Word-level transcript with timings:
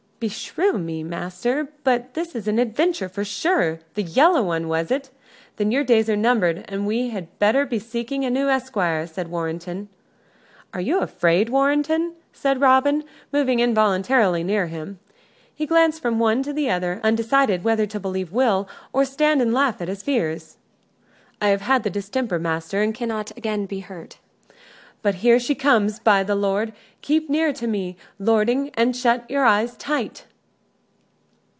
"Beshrew 0.23 0.73
me, 0.73 1.01
master, 1.03 1.69
but 1.83 2.13
this 2.13 2.35
is 2.35 2.47
an 2.47 2.59
adventure, 2.59 3.09
for 3.09 3.25
sure! 3.25 3.79
The 3.95 4.03
Yellow 4.03 4.43
One, 4.43 4.67
was 4.67 4.91
it? 4.91 5.09
Then 5.57 5.71
your 5.71 5.83
days 5.83 6.11
are 6.11 6.15
numbered, 6.15 6.63
and 6.67 6.85
we 6.85 7.09
had 7.09 7.39
better 7.39 7.65
be 7.65 7.79
seeking 7.79 8.23
a 8.23 8.29
new 8.29 8.47
esquire," 8.47 9.07
said 9.07 9.29
Warrenton. 9.29 9.89
"Are 10.75 10.79
you 10.81 10.99
afraid, 10.99 11.49
Warrenton?" 11.49 12.13
said 12.33 12.61
Robin, 12.61 13.03
moving 13.33 13.57
involuntarily 13.59 14.43
nearer 14.43 14.67
to 14.67 14.71
him. 14.73 14.99
He 15.55 15.65
glanced 15.65 16.03
from 16.03 16.19
one 16.19 16.43
to 16.43 16.53
the 16.53 16.69
other, 16.69 17.01
undecided 17.03 17.63
whether 17.63 17.87
to 17.87 17.99
believe 17.99 18.31
Will 18.31 18.69
or 18.93 19.05
stand 19.05 19.41
and 19.41 19.51
laugh 19.55 19.81
at 19.81 19.87
his 19.87 20.03
fears. 20.03 20.57
"I 21.41 21.47
have 21.49 21.61
had 21.61 21.81
the 21.81 21.89
distemper, 21.89 22.37
master, 22.37 22.83
and 22.83 22.93
cannot 22.93 23.35
again 23.35 23.65
be 23.65 23.79
hurt. 23.79 24.19
But 25.03 25.15
here 25.15 25.39
she 25.39 25.55
comes, 25.55 25.97
by 25.97 26.21
the 26.21 26.35
Lord! 26.35 26.73
Keep 27.01 27.27
near 27.27 27.51
to 27.53 27.65
me, 27.65 27.97
lording, 28.19 28.69
and 28.75 28.95
shut 28.95 29.27
your 29.31 29.45
eyes 29.45 29.75
tight." 29.77 30.25